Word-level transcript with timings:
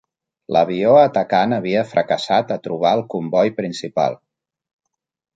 L'avió 0.55 0.93
atacant 0.99 1.51
havia 1.57 1.83
fracassat 1.91 2.53
a 2.55 2.57
trobar 2.67 2.93
el 2.99 3.03
comboi 3.15 3.53
principal. 3.59 4.17